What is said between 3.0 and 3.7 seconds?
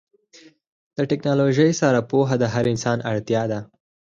اړتیا ده.